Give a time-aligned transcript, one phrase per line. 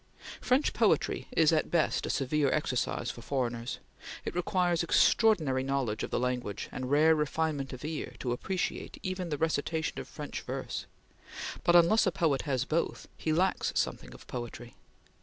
[0.41, 3.77] French poetry is at best a severe exercise for foreigners;
[4.25, 9.29] it requires extraordinary knowledge of the language and rare refinement of ear to appreciate even
[9.29, 10.87] the recitation of French verse;
[11.63, 14.73] but unless a poet has both, he lacks something of poetry.